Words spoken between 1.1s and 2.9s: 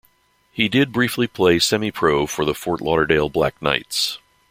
play semi-pro for the Fort